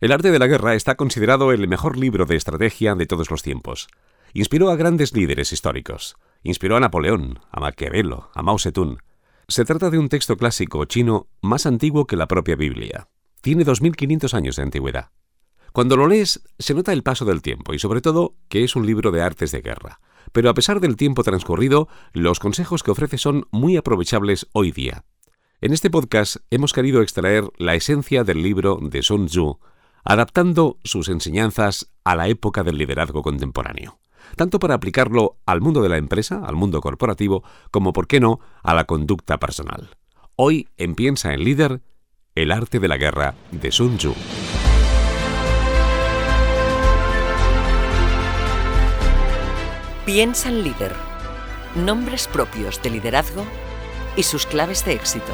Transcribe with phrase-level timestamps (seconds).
[0.00, 3.42] El arte de la guerra está considerado el mejor libro de estrategia de todos los
[3.42, 3.86] tiempos.
[4.32, 6.16] Inspiró a grandes líderes históricos.
[6.42, 8.96] Inspiró a Napoleón, a Maquiavelo, a Mao Zedong.
[9.46, 13.08] Se trata de un texto clásico chino más antiguo que la propia Biblia.
[13.42, 15.10] Tiene 2.500 años de antigüedad.
[15.74, 18.86] Cuando lo lees, se nota el paso del tiempo y sobre todo que es un
[18.86, 20.00] libro de artes de guerra.
[20.32, 25.04] Pero a pesar del tiempo transcurrido, los consejos que ofrece son muy aprovechables hoy día.
[25.60, 29.58] En este podcast hemos querido extraer la esencia del libro de Sun Tzu,
[30.04, 33.98] adaptando sus enseñanzas a la época del liderazgo contemporáneo,
[34.36, 38.40] tanto para aplicarlo al mundo de la empresa, al mundo corporativo, como, por qué no,
[38.62, 39.90] a la conducta personal.
[40.36, 41.82] Hoy en Piensa en Líder,
[42.34, 44.14] el arte de la guerra de Sun Tzu.
[50.06, 50.94] Piensa en Líder,
[51.76, 53.44] nombres propios de liderazgo
[54.16, 55.32] y sus claves de éxito.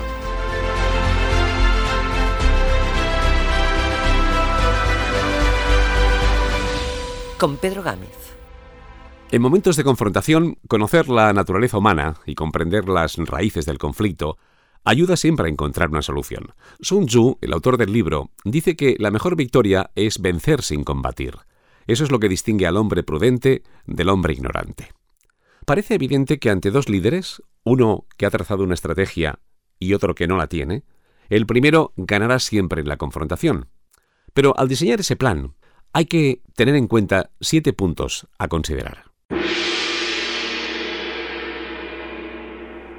[7.39, 8.37] Con Pedro Gámez.
[9.31, 14.39] En momentos de confrontación, conocer la naturaleza humana y comprender las raíces del conflicto
[14.85, 16.55] ayuda siempre a encontrar una solución.
[16.81, 21.35] Sun Tzu, el autor del libro, dice que la mejor victoria es vencer sin combatir.
[21.89, 24.93] Eso es lo que distingue al hombre prudente del hombre ignorante.
[25.65, 29.41] Parece evidente que ante dos líderes, uno que ha trazado una estrategia
[29.81, 30.85] y otro que no la tiene,
[31.29, 33.69] el primero ganará siempre en la confrontación.
[34.33, 35.55] Pero al diseñar ese plan,
[35.97, 39.13] hay que tener en cuenta siete puntos a considerar.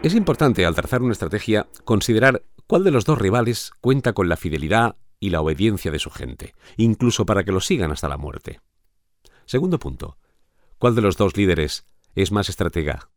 [0.02, 4.36] Es importante al trazar una estrategia considerar cuál de los dos rivales cuenta con la
[4.36, 8.62] fidelidad y la obediencia de su gente, incluso para que lo sigan hasta la muerte.
[9.45, 10.18] Segundo punto,
[10.80, 13.12] ¿cuál de los dos líderes es más estratega?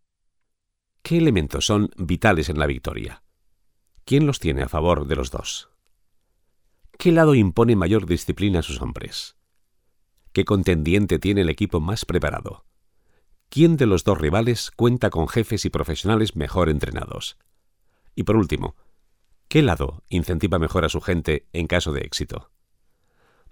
[1.00, 3.22] ¿Qué elementos son vitales en la victoria?
[4.04, 5.70] ¿Quién los tiene a favor de los dos?
[6.98, 9.39] ¿Qué lado impone mayor disciplina a sus hombres?
[10.32, 12.64] ¿Qué contendiente tiene el equipo más preparado?
[13.48, 17.36] ¿Quién de los dos rivales cuenta con jefes y profesionales mejor entrenados?
[18.14, 18.76] Y por último,
[19.48, 22.52] ¿qué lado incentiva mejor a su gente en caso de éxito?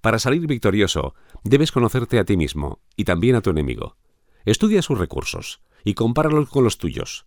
[0.01, 3.97] Para salir victorioso, debes conocerte a ti mismo y también a tu enemigo.
[4.45, 7.27] Estudia sus recursos y compáralos con los tuyos.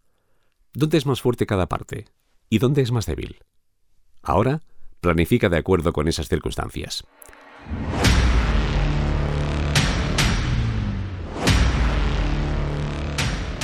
[0.74, 2.06] ¿Dónde es más fuerte cada parte?
[2.50, 3.44] ¿Y dónde es más débil?
[4.22, 4.62] Ahora,
[5.02, 7.04] planifica de acuerdo con esas circunstancias.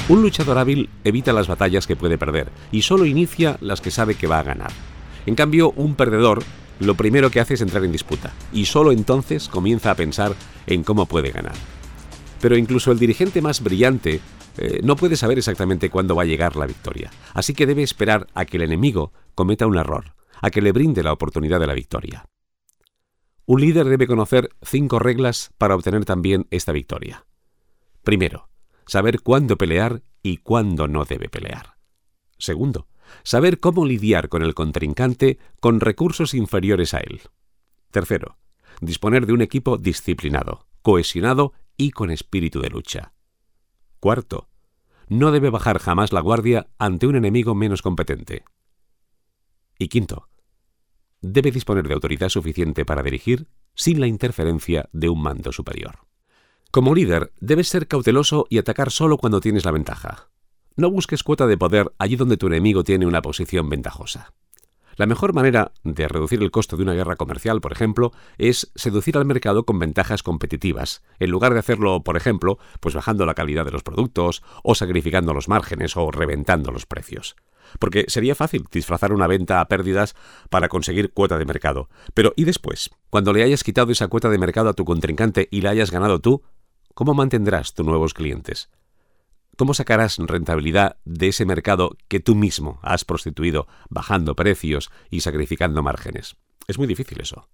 [0.09, 4.16] Un luchador hábil evita las batallas que puede perder y solo inicia las que sabe
[4.16, 4.72] que va a ganar.
[5.25, 6.44] En cambio, un perdedor
[6.79, 10.34] lo primero que hace es entrar en disputa y solo entonces comienza a pensar
[10.66, 11.56] en cómo puede ganar.
[12.40, 14.22] Pero incluso el dirigente más brillante
[14.57, 18.28] eh, no puede saber exactamente cuándo va a llegar la victoria, así que debe esperar
[18.34, 21.73] a que el enemigo cometa un error, a que le brinde la oportunidad de la
[21.73, 22.25] victoria.
[23.46, 27.25] Un líder debe conocer cinco reglas para obtener también esta victoria.
[28.03, 28.50] Primero,
[28.88, 31.78] saber cuándo pelear y cuándo no debe pelear.
[32.38, 32.88] Segundo,
[33.24, 37.22] saber cómo lidiar con el contrincante con recursos inferiores a él.
[37.92, 38.38] Tercero,
[38.81, 43.14] disponer de un equipo disciplinado, cohesionado y con espíritu de lucha.
[44.00, 44.50] Cuarto,
[45.08, 48.44] no debe bajar jamás la guardia ante un enemigo menos competente.
[49.80, 50.30] Y quinto,
[51.22, 56.00] debe disponer de autoridad suficiente para dirigir sin la interferencia de un mando superior.
[56.72, 60.29] Como líder, debes ser cauteloso y atacar solo cuando tienes la ventaja.
[60.75, 64.33] No busques cuota de poder allí donde tu enemigo tiene una posición ventajosa.
[64.97, 69.16] La mejor manera de reducir el costo de una guerra comercial, por ejemplo, es seducir
[69.17, 73.63] al mercado con ventajas competitivas, en lugar de hacerlo, por ejemplo, pues bajando la calidad
[73.63, 77.35] de los productos, o sacrificando los márgenes, o reventando los precios.
[77.79, 80.16] Porque sería fácil disfrazar una venta a pérdidas
[80.49, 81.89] para conseguir cuota de mercado.
[82.16, 82.89] Pero ¿y después?
[83.11, 86.19] Cuando le hayas quitado esa cuota de mercado a tu contrincante y la hayas ganado
[86.19, 86.41] tú,
[86.97, 88.72] ¿Cómo mantendrás tus nuevos clientes?
[89.56, 95.84] ¿Cómo sacarás rentabilidad de ese mercado que tú mismo has prostituido bajando precios y sacrificando
[95.84, 96.38] márgenes?
[96.68, 97.50] Es muy difícil eso.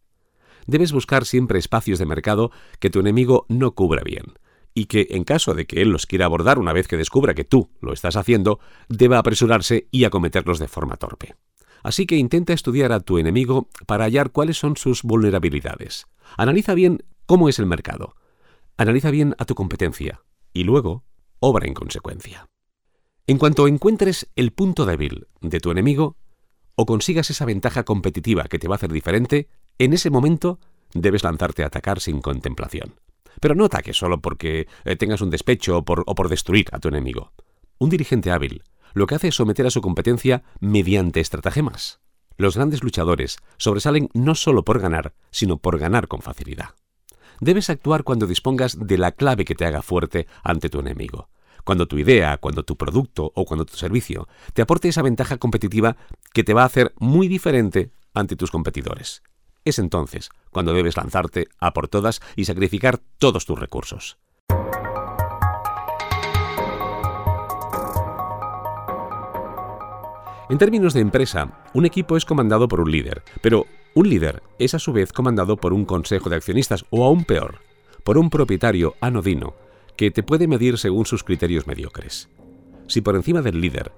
[0.65, 4.27] Debes buscar siempre espacios de mercado que tu enemigo no cubra bien
[4.73, 7.43] y que, en caso de que él los quiera abordar una vez que descubra que
[7.43, 11.35] tú lo estás haciendo, deba apresurarse y acometerlos de forma torpe.
[11.83, 16.05] Así que intenta estudiar a tu enemigo para hallar cuáles son sus vulnerabilidades.
[16.37, 18.15] Analiza bien cómo es el mercado,
[18.75, 21.03] Analiza bien a tu competencia y luego
[21.39, 22.47] obra en consecuencia.
[23.27, 26.17] En cuanto encuentres el punto débil de tu enemigo
[26.75, 29.47] o consigas esa ventaja competitiva que te va a hacer diferente,
[29.77, 30.59] en ese momento
[30.93, 32.95] debes lanzarte a atacar sin contemplación.
[33.39, 36.79] Pero no ataques solo porque eh, tengas un despecho o por, o por destruir a
[36.79, 37.31] tu enemigo.
[37.77, 41.99] Un dirigente hábil lo que hace es someter a su competencia mediante estratagemas.
[42.37, 46.69] Los grandes luchadores sobresalen no solo por ganar, sino por ganar con facilidad.
[47.43, 51.27] Debes actuar cuando dispongas de la clave que te haga fuerte ante tu enemigo.
[51.65, 55.97] Cuando tu idea, cuando tu producto o cuando tu servicio te aporte esa ventaja competitiva
[56.31, 59.23] que te va a hacer muy diferente ante tus competidores.
[59.65, 64.17] Es entonces cuando debes lanzarte a por todas y sacrificar todos tus recursos.
[70.49, 74.73] En términos de empresa, un equipo es comandado por un líder, pero un líder es
[74.73, 77.59] a su vez comandado por un consejo de accionistas o aún peor,
[78.03, 79.53] por un propietario anodino
[79.95, 82.29] que te puede medir según sus criterios mediocres.
[82.87, 83.91] Si por encima del líder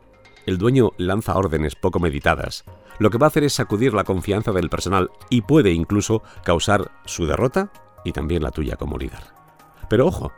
[0.45, 2.65] el dueño lanza órdenes poco meditadas,
[2.99, 6.91] lo que va a hacer es sacudir la confianza del personal y puede incluso causar
[7.05, 7.71] su derrota
[8.03, 9.19] y también la tuya como líder.
[9.89, 10.31] Pero ojo,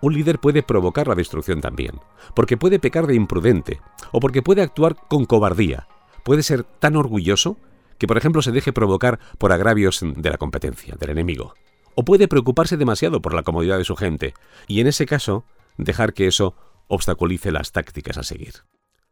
[0.00, 2.00] un líder puede provocar la destrucción también,
[2.34, 3.80] porque puede pecar de imprudente
[4.12, 5.88] o porque puede actuar con cobardía.
[6.22, 7.58] Puede ser tan orgulloso
[8.00, 11.54] que, por ejemplo, se deje provocar por agravios de la competencia, del enemigo.
[11.94, 14.32] O puede preocuparse demasiado por la comodidad de su gente,
[14.66, 15.44] y en ese caso,
[15.76, 16.56] dejar que eso
[16.88, 18.54] obstaculice las tácticas a seguir.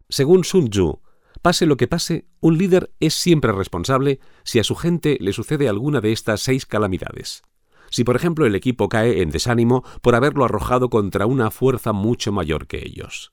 [0.09, 1.03] Según Sun Tzu,
[1.43, 5.69] pase lo que pase, un líder es siempre responsable si a su gente le sucede
[5.69, 7.43] alguna de estas seis calamidades.
[7.91, 12.33] Si, por ejemplo, el equipo cae en desánimo por haberlo arrojado contra una fuerza mucho
[12.33, 13.31] mayor que ellos.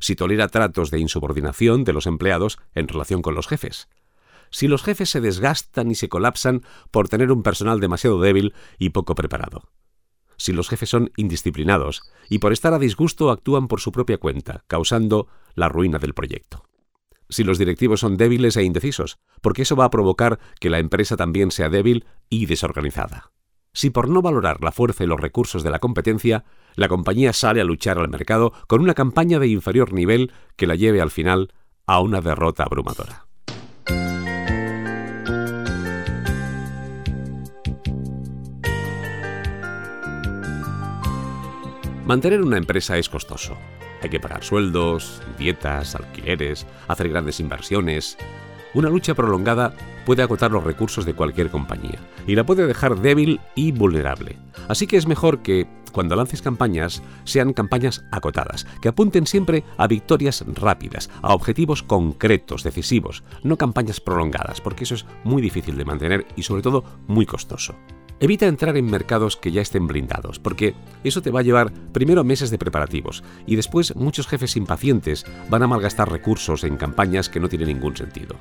[0.00, 3.88] Si tolera tratos de insubordinación de los empleados en relación con los jefes.
[4.52, 6.62] Si los jefes se desgastan y se colapsan
[6.92, 9.64] por tener un personal demasiado débil y poco preparado
[10.42, 14.64] si los jefes son indisciplinados y por estar a disgusto actúan por su propia cuenta,
[14.66, 16.64] causando la ruina del proyecto.
[17.28, 21.16] Si los directivos son débiles e indecisos, porque eso va a provocar que la empresa
[21.16, 23.30] también sea débil y desorganizada.
[23.72, 26.44] Si por no valorar la fuerza y los recursos de la competencia,
[26.74, 30.74] la compañía sale a luchar al mercado con una campaña de inferior nivel que la
[30.74, 31.54] lleve al final
[31.86, 33.28] a una derrota abrumadora.
[42.12, 43.56] Mantener una empresa es costoso.
[44.02, 48.18] Hay que pagar sueldos, dietas, alquileres, hacer grandes inversiones.
[48.74, 49.72] Una lucha prolongada
[50.04, 54.36] puede agotar los recursos de cualquier compañía y la puede dejar débil y vulnerable.
[54.68, 59.86] Así que es mejor que, cuando lances campañas, sean campañas acotadas, que apunten siempre a
[59.86, 65.86] victorias rápidas, a objetivos concretos, decisivos, no campañas prolongadas, porque eso es muy difícil de
[65.86, 67.74] mantener y sobre todo muy costoso.
[68.22, 72.22] Evita entrar en mercados que ya estén blindados, porque eso te va a llevar primero
[72.22, 77.40] meses de preparativos y después muchos jefes impacientes van a malgastar recursos en campañas que
[77.40, 78.36] no tienen ningún sentido.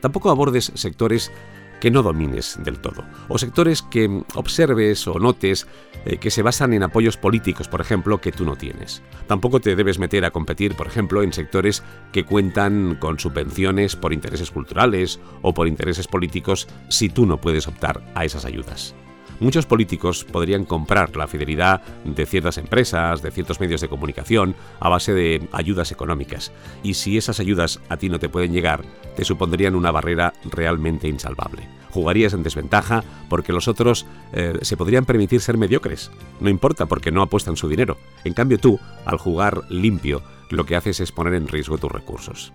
[0.00, 1.32] Tampoco abordes sectores
[1.80, 5.66] que no domines del todo, o sectores que observes o notes
[6.04, 9.02] eh, que se basan en apoyos políticos, por ejemplo, que tú no tienes.
[9.26, 11.82] Tampoco te debes meter a competir, por ejemplo, en sectores
[12.12, 17.66] que cuentan con subvenciones por intereses culturales o por intereses políticos si tú no puedes
[17.66, 18.94] optar a esas ayudas.
[19.40, 24.88] Muchos políticos podrían comprar la fidelidad de ciertas empresas, de ciertos medios de comunicación, a
[24.88, 26.52] base de ayudas económicas.
[26.82, 28.84] Y si esas ayudas a ti no te pueden llegar,
[29.16, 31.68] te supondrían una barrera realmente insalvable.
[31.90, 36.10] Jugarías en desventaja porque los otros eh, se podrían permitir ser mediocres.
[36.40, 37.96] No importa porque no apuestan su dinero.
[38.24, 42.52] En cambio tú, al jugar limpio, lo que haces es poner en riesgo tus recursos.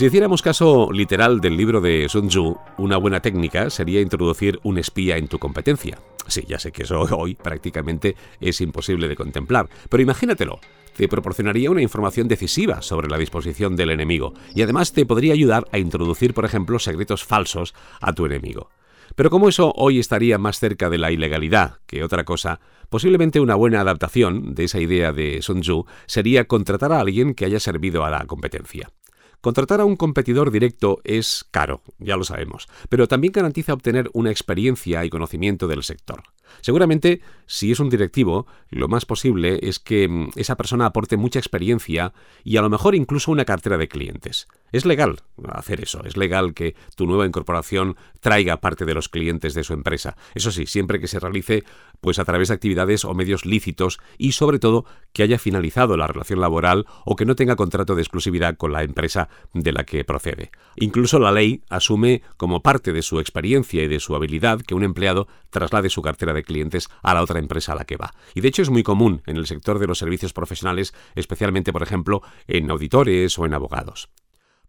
[0.00, 4.78] Si hiciéramos caso literal del libro de Sun Tzu, una buena técnica sería introducir un
[4.78, 5.98] espía en tu competencia.
[6.26, 10.58] Sí, ya sé que eso hoy prácticamente es imposible de contemplar, pero imagínatelo.
[10.96, 15.66] Te proporcionaría una información decisiva sobre la disposición del enemigo y además te podría ayudar
[15.70, 18.70] a introducir, por ejemplo, secretos falsos a tu enemigo.
[19.16, 23.54] Pero como eso hoy estaría más cerca de la ilegalidad que otra cosa, posiblemente una
[23.54, 28.02] buena adaptación de esa idea de Sun Tzu sería contratar a alguien que haya servido
[28.06, 28.88] a la competencia.
[29.40, 34.30] Contratar a un competidor directo es caro, ya lo sabemos, pero también garantiza obtener una
[34.30, 36.22] experiencia y conocimiento del sector.
[36.60, 41.38] Seguramente, si es un directivo, lo más posible es que mm, esa persona aporte mucha
[41.38, 42.12] experiencia
[42.44, 44.46] y a lo mejor incluso una cartera de clientes.
[44.72, 49.54] Es legal hacer eso, es legal que tu nueva incorporación traiga parte de los clientes
[49.54, 50.16] de su empresa.
[50.34, 51.64] Eso sí, siempre que se realice
[52.00, 56.06] pues a través de actividades o medios lícitos y sobre todo que haya finalizado la
[56.06, 60.04] relación laboral o que no tenga contrato de exclusividad con la empresa de la que
[60.04, 60.50] procede.
[60.76, 64.84] Incluso la ley asume como parte de su experiencia y de su habilidad que un
[64.84, 68.12] empleado traslade su cartera de clientes a la otra empresa a la que va.
[68.34, 71.82] Y de hecho es muy común en el sector de los servicios profesionales, especialmente por
[71.82, 74.08] ejemplo en auditores o en abogados.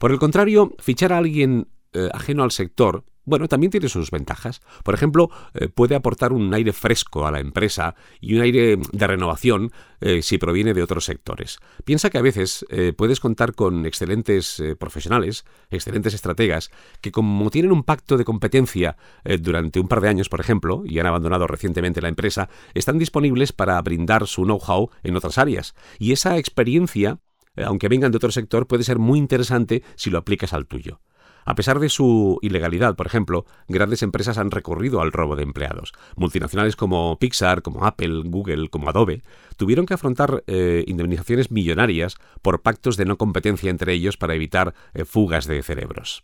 [0.01, 4.61] Por el contrario, fichar a alguien eh, ajeno al sector bueno, también tiene sus ventajas.
[4.83, 9.07] Por ejemplo, eh, puede aportar un aire fresco a la empresa y un aire de
[9.07, 11.59] renovación eh, si proviene de otros sectores.
[11.85, 12.65] Piensa que a veces
[12.97, 18.97] puedes contar con excelentes profesionales, excelentes estrategas, que como tienen un pacto de competencia
[19.39, 23.53] durante un par de años, por ejemplo, y han abandonado recientemente la empresa, están disponibles
[23.53, 25.75] para brindar su know-how en otras áreas.
[25.99, 27.19] Y esa experiencia,
[27.57, 31.01] aunque vengan de otro sector, puede ser muy interesante si lo aplicas al tuyo.
[31.45, 35.93] A pesar de su ilegalidad, por ejemplo, grandes empresas han recurrido al robo de empleados.
[36.15, 39.23] Multinacionales como Pixar, como Apple, Google, como Adobe,
[39.57, 44.73] tuvieron que afrontar eh, indemnizaciones millonarias por pactos de no competencia entre ellos para evitar
[44.93, 46.23] eh, fugas de cerebros.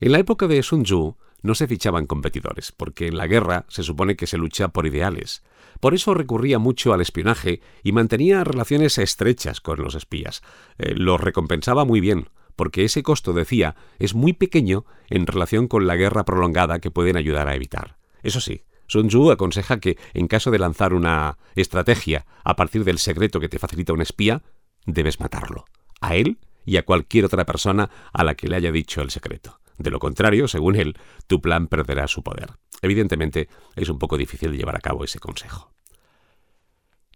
[0.00, 3.82] En la época de Sun Tzu no se fichaban competidores, porque en la guerra se
[3.82, 5.42] supone que se lucha por ideales.
[5.80, 10.42] Por eso recurría mucho al espionaje y mantenía relaciones estrechas con los espías.
[10.78, 15.86] Eh, los recompensaba muy bien, porque ese costo, decía, es muy pequeño en relación con
[15.86, 17.98] la guerra prolongada que pueden ayudar a evitar.
[18.22, 22.98] Eso sí, Sun Tzu aconseja que, en caso de lanzar una estrategia a partir del
[22.98, 24.42] secreto que te facilita un espía,
[24.86, 25.66] debes matarlo,
[26.00, 29.60] a él y a cualquier otra persona a la que le haya dicho el secreto.
[29.78, 32.50] De lo contrario, según él, tu plan perderá su poder.
[32.82, 35.72] Evidentemente, es un poco difícil llevar a cabo ese consejo.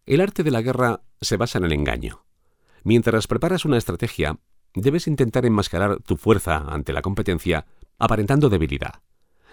[0.07, 2.25] El arte de la guerra se basa en el engaño.
[2.85, 4.39] Mientras preparas una estrategia,
[4.75, 7.67] Debes intentar enmascarar tu fuerza ante la competencia
[7.99, 9.03] aparentando debilidad.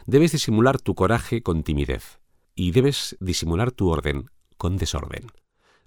[0.06, 2.20] Debes disimular tu coraje con timidez.
[2.56, 5.28] Y debes disimular tu orden con desorden.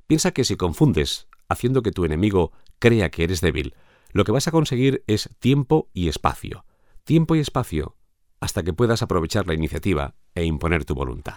[0.06, 3.74] Piensa que si confundes, haciendo que tu enemigo crea que eres débil,
[4.12, 6.64] lo que vas a conseguir es tiempo y espacio.
[7.04, 7.96] Tiempo y espacio
[8.40, 11.34] hasta que puedas aprovechar la iniciativa e imponer tu voluntad.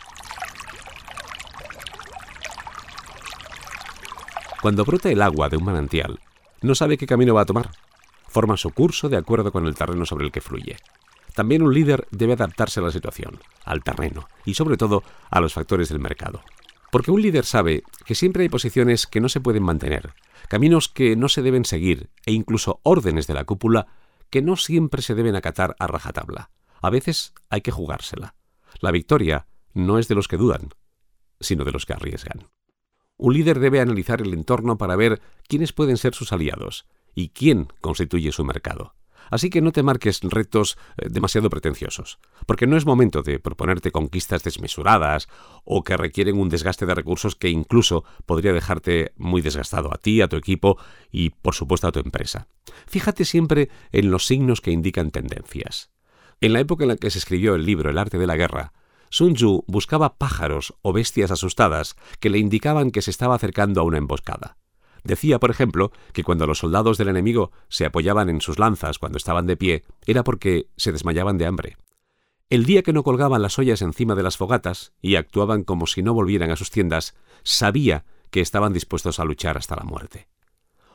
[4.62, 6.20] Cuando brota el agua de un manantial,
[6.62, 7.72] no sabe qué camino va a tomar
[8.28, 10.76] forma su curso de acuerdo con el terreno sobre el que fluye.
[11.34, 15.54] También un líder debe adaptarse a la situación, al terreno y sobre todo a los
[15.54, 16.44] factores del mercado.
[16.92, 20.14] Porque un líder sabe que siempre hay posiciones que no se pueden mantener,
[20.48, 23.88] caminos que no se deben seguir e incluso órdenes de la cúpula
[24.36, 26.52] que no siempre se deben acatar a rajatabla.
[26.82, 28.36] A veces hay que jugársela.
[28.82, 30.72] La victoria no es de los que dudan,
[31.40, 32.50] sino de los que arriesgan.
[33.16, 37.70] Un líder debe analizar el entorno para ver quiénes pueden ser sus aliados y quién
[37.80, 38.94] constituye su mercado.
[39.30, 43.92] Así que no te marques retos eh, demasiado pretenciosos, porque no es momento de proponerte
[43.92, 45.28] conquistas desmesuradas
[45.64, 50.22] o que requieren un desgaste de recursos que incluso podría dejarte muy desgastado a ti,
[50.22, 50.78] a tu equipo
[51.12, 52.48] y por supuesto a tu empresa.
[52.88, 55.92] Fíjate siempre en los signos que indican tendencias.
[56.42, 58.74] En la época en la que se escribió el libro El arte de la guerra,
[59.10, 63.84] Sun Tzu buscaba pájaros o bestias asustadas que le indicaban que se estaba acercando a
[63.84, 64.58] una emboscada.
[65.06, 69.20] Decía, por ejemplo, que cuando los soldados del enemigo se apoyaban en sus lanzas cuando
[69.20, 71.78] estaban de pie, era porque se desmayaban de hambre.
[72.50, 76.02] El día que no colgaban las ollas encima de las fogatas y actuaban como si
[76.02, 80.28] no volvieran a sus tiendas, sabía que estaban dispuestos a luchar hasta la muerte.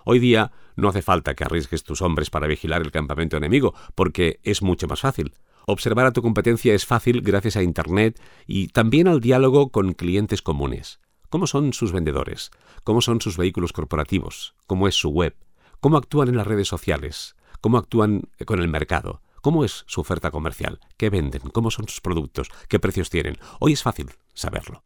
[0.04, 4.40] Hoy día no hace falta que arriesgues tus hombres para vigilar el campamento enemigo, porque
[4.42, 5.34] es mucho más fácil.
[5.66, 10.42] Observar a tu competencia es fácil gracias a Internet y también al diálogo con clientes
[10.42, 10.98] comunes
[11.30, 12.50] cómo son sus vendedores,
[12.84, 15.34] cómo son sus vehículos corporativos, cómo es su web,
[15.80, 20.30] cómo actúan en las redes sociales, cómo actúan con el mercado, cómo es su oferta
[20.30, 23.38] comercial, qué venden, cómo son sus productos, qué precios tienen.
[23.58, 24.84] Hoy es fácil saberlo.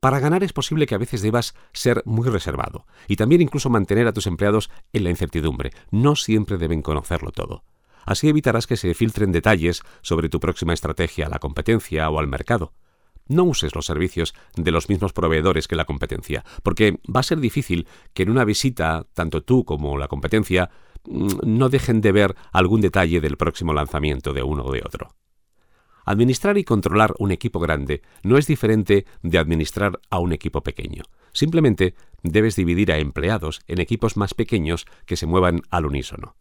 [0.00, 4.06] Para ganar es posible que a veces debas ser muy reservado y también incluso mantener
[4.06, 5.72] a tus empleados en la incertidumbre.
[5.90, 7.64] No siempre deben conocerlo todo.
[8.06, 12.28] Así evitarás que se filtren detalles sobre tu próxima estrategia a la competencia o al
[12.28, 12.72] mercado.
[13.30, 17.38] No uses los servicios de los mismos proveedores que la competencia, porque va a ser
[17.38, 20.68] difícil que en una visita, tanto tú como la competencia,
[21.04, 25.14] mm, no dejen de ver algún detalle del próximo lanzamiento de uno o de otro.
[26.04, 31.04] Administrar y controlar un equipo grande no es diferente de administrar a un equipo pequeño.
[31.32, 31.94] Simplemente
[32.24, 36.34] debes dividir a empleados en equipos más pequeños que se muevan al unísono.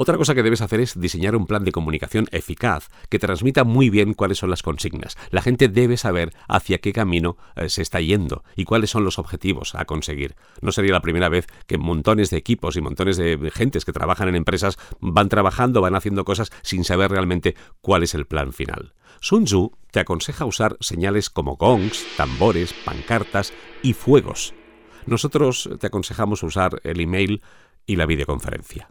[0.00, 3.90] Otra cosa que debes hacer es diseñar un plan de comunicación eficaz que transmita muy
[3.90, 5.16] bien cuáles son las consignas.
[5.30, 9.18] La gente debe saber hacia qué camino eh, se está yendo y cuáles son los
[9.18, 10.36] objetivos a conseguir.
[10.62, 14.28] No sería la primera vez que montones de equipos y montones de gentes que trabajan
[14.28, 18.94] en empresas van trabajando, van haciendo cosas sin saber realmente cuál es el plan final.
[19.20, 23.52] Sun Tzu te aconseja usar señales como gongs, tambores, pancartas
[23.82, 24.54] y fuegos.
[25.06, 27.42] Nosotros te aconsejamos usar el email
[27.84, 28.90] y la videoconferencia.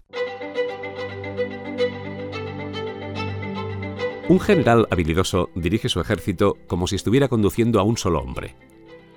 [4.30, 8.56] Un general habilidoso dirige su ejército como si estuviera conduciendo a un solo hombre.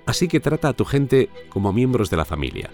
[0.05, 2.69] Así que trata a tu gente como miembros de la familia.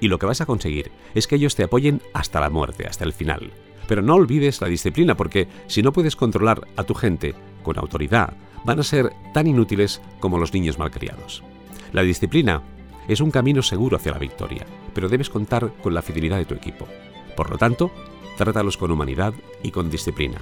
[0.00, 3.04] Y lo que vas a conseguir es que ellos te apoyen hasta la muerte, hasta
[3.04, 3.50] el final.
[3.88, 7.34] Pero no olvides la disciplina porque si no puedes controlar a tu gente
[7.64, 11.42] con autoridad, van a ser tan inútiles como los niños malcriados.
[11.92, 12.62] La disciplina
[13.08, 16.54] es un camino seguro hacia la victoria, pero debes contar con la fidelidad de tu
[16.54, 16.86] equipo.
[17.36, 17.90] Por lo tanto,
[18.38, 19.34] trátalos con humanidad
[19.64, 20.38] y con disciplina.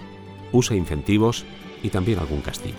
[0.52, 1.44] Usa incentivos
[1.82, 2.78] y también algún castigo.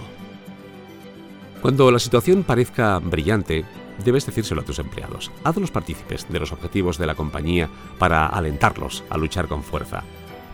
[1.62, 3.66] Cuando la situación parezca brillante,
[4.04, 5.32] debes decírselo a tus empleados.
[5.44, 10.04] Hazlos partícipes de los objetivos de la compañía para alentarlos a luchar con fuerza.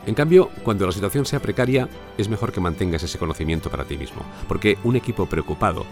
[0.06, 3.98] En cambio, cuando la situación sea precaria, es mejor que mantengas ese conocimiento para ti
[3.98, 5.86] mismo, porque un equipo preocupado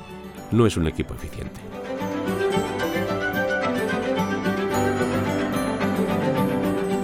[0.52, 1.60] no es un equipo eficiente.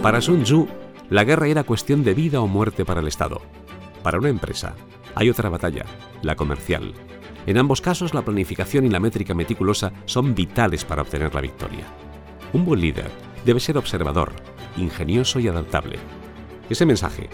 [0.02, 0.68] Para Sun Tzu,
[1.10, 3.42] la guerra era cuestión de vida o muerte para el Estado.
[4.04, 4.76] Para una empresa,
[5.16, 5.86] hay otra batalla,
[6.22, 6.94] la comercial.
[7.46, 11.86] En ambos casos, la planificación y la métrica meticulosa son vitales para obtener la victoria.
[12.54, 13.12] Un buen líder
[13.46, 14.34] debe ser observador,
[14.78, 15.98] ingenioso y adaptable.
[16.70, 17.30] Ese mensaje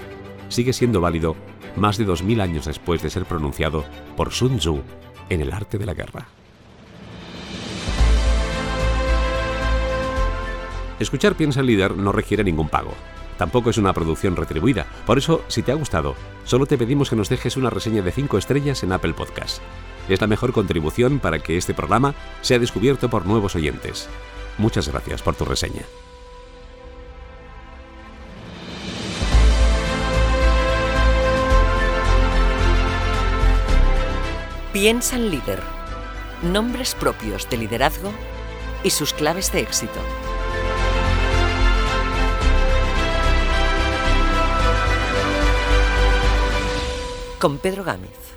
[0.50, 1.36] sigue siendo válido
[1.76, 4.82] más de 2000 años después de ser pronunciado por Sun Tzu
[5.30, 6.28] en el arte de la guerra.
[11.00, 12.94] Escuchar Piensa el líder no requiere ningún pago.
[13.38, 14.88] Tampoco es una producción retribuida.
[15.06, 18.12] Por eso, si te ha gustado, solo te pedimos que nos dejes una reseña de
[18.12, 19.62] 5 estrellas en Apple Podcast.
[20.10, 24.10] Es la mejor contribución para que este programa sea descubierto por nuevos oyentes.
[24.58, 25.84] Muchas gracias por tu reseña.
[34.74, 35.62] Piensa en líder.
[36.44, 38.12] Nombres propios de liderazgo
[38.84, 40.00] y sus claves de éxito.
[47.39, 48.37] Con Pedro Gámez.